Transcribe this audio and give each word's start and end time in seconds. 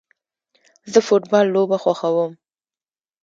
زه 0.91 0.99
فټبال 1.07 1.45
لوبه 1.55 1.77
خوښوم 1.83 2.31